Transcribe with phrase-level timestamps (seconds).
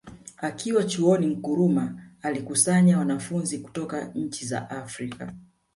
[0.37, 5.33] Akiwa Chuoni Nkrumah alikusanya wanafunzi kutoka nchi za Afrika